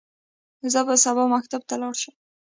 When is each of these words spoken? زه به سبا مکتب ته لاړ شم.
زه 0.71 0.79
به 0.87 0.95
سبا 1.03 1.23
مکتب 1.33 1.61
ته 1.69 1.75
لاړ 1.81 1.93
شم. 2.01 2.15